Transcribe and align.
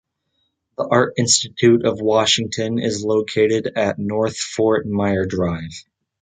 The 0.79 0.87
Art 0.89 1.13
Institute 1.19 1.85
of 1.85 2.01
Washington 2.01 2.79
is 2.79 3.05
located 3.05 3.73
at 3.75 3.99
North 3.99 4.35
Fort 4.35 4.87
Myer 4.87 5.27
Drive. 5.27 5.85